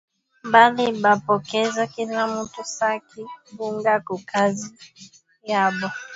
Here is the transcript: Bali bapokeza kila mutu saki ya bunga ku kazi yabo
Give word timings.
Bali 0.51 0.85
bapokeza 1.03 1.83
kila 1.93 2.21
mutu 2.33 2.61
saki 2.77 3.21
ya 3.21 3.27
bunga 3.57 3.93
ku 4.05 4.15
kazi 4.29 4.67
yabo 5.49 5.87